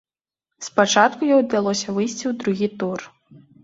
[0.67, 2.99] Спачатку ёй удалося выйсці ў другі тур.